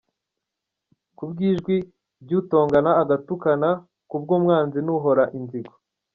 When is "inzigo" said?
5.37-5.73